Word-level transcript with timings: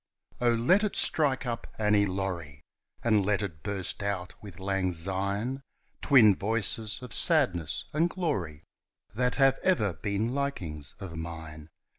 Oh, 0.41 0.55
let 0.55 0.83
it 0.83 0.95
strike 0.95 1.45
up 1.45 1.67
"Annie 1.77 2.07
Laurie," 2.07 2.63
And 3.03 3.23
let 3.23 3.43
it 3.43 3.61
burst 3.61 4.01
out 4.01 4.33
with 4.41 4.59
"Lang 4.59 4.93
Syne" 4.93 5.61
Twin 6.01 6.35
voices 6.35 7.03
of 7.03 7.13
sadness 7.13 7.85
and 7.93 8.09
glory 8.09 8.63
That 9.13 9.35
have 9.35 9.59
ever 9.61 9.93
been 9.93 10.33
likings 10.33 10.95
of 10.99 11.15
mine. 11.15 11.69